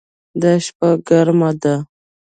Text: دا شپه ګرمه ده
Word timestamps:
دا 0.41 0.51
شپه 0.65 0.89
ګرمه 1.07 1.51
ده 1.61 1.75